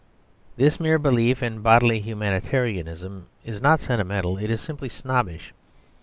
This 0.55 0.79
mere 0.79 0.97
belief 0.97 1.43
in 1.43 1.61
bodily 1.61 1.99
humanitarianism 1.99 3.27
is 3.45 3.61
not 3.61 3.79
sentimental; 3.79 4.35
it 4.39 4.49
is 4.49 4.59
simply 4.59 4.89
snobbish. 4.89 5.53